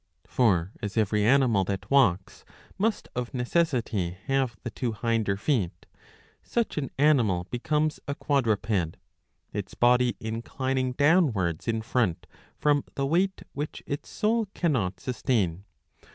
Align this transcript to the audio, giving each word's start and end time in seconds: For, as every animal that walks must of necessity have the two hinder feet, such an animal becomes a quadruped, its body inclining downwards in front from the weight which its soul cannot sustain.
For, 0.25 0.71
as 0.81 0.97
every 0.97 1.23
animal 1.23 1.63
that 1.65 1.91
walks 1.91 2.43
must 2.79 3.07
of 3.15 3.35
necessity 3.35 4.17
have 4.25 4.57
the 4.63 4.71
two 4.71 4.93
hinder 4.93 5.37
feet, 5.37 5.85
such 6.41 6.75
an 6.79 6.89
animal 6.97 7.45
becomes 7.51 7.99
a 8.07 8.15
quadruped, 8.15 8.97
its 9.53 9.75
body 9.75 10.15
inclining 10.19 10.93
downwards 10.93 11.67
in 11.67 11.83
front 11.83 12.25
from 12.57 12.83
the 12.95 13.05
weight 13.05 13.43
which 13.53 13.83
its 13.85 14.09
soul 14.09 14.47
cannot 14.55 14.99
sustain. 14.99 15.65